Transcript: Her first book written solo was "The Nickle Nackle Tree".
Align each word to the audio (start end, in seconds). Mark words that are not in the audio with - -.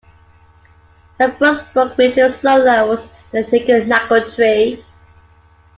Her 1.19 1.29
first 1.33 1.71
book 1.75 1.95
written 1.95 2.31
solo 2.31 2.87
was 2.87 3.07
"The 3.31 3.41
Nickle 3.43 3.81
Nackle 3.81 4.33
Tree". 4.33 4.83